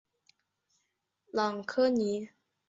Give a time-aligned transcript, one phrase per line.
[1.31, 2.29] 朗科尼。